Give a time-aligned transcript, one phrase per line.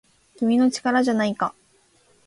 [0.39, 1.53] 君の力じゃないか